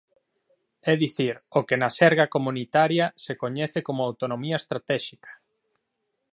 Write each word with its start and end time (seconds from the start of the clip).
É 0.91 0.93
dicir, 1.03 1.35
o 1.59 1.61
que 1.67 1.79
na 1.81 1.89
xerga 1.97 2.31
comunitaria 2.35 3.05
se 3.23 3.33
coñece 3.43 3.79
como 3.87 4.01
"autonomía 4.03 4.57
estratéxica". 4.61 5.31